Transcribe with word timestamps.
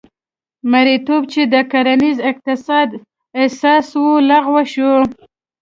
مریتوب 0.71 1.21
چې 1.33 1.41
د 1.53 1.55
کرنیز 1.71 2.17
اقتصاد 2.29 2.89
اساس 3.43 3.87
و 4.01 4.05
لغوه 4.29 4.63
شو. 4.73 4.93